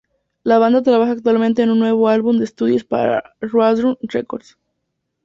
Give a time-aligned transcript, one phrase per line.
[0.43, 4.57] La banda trabaja actualmente en un nuevo álbum de estudio para Roadrunner Records.